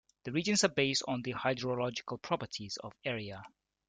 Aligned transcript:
The 0.23 0.31
regions 0.31 0.63
are 0.63 0.67
based 0.69 1.03
on 1.07 1.21
the 1.21 1.33
hydrological 1.33 2.19
properties 2.23 2.75
of 2.77 2.93
area. 3.05 3.43